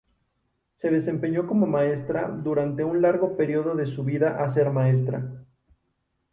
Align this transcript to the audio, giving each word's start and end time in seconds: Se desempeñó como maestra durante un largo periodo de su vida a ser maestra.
Se 0.77 0.89
desempeñó 0.89 1.45
como 1.45 1.67
maestra 1.67 2.27
durante 2.27 2.83
un 2.83 3.03
largo 3.03 3.37
periodo 3.37 3.75
de 3.75 3.85
su 3.85 4.03
vida 4.03 4.43
a 4.43 4.49
ser 4.49 4.71
maestra. 4.71 5.45